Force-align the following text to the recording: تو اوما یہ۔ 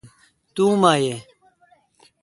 تو 0.53 0.63
اوما 0.69 0.93
یہ۔ 1.05 1.15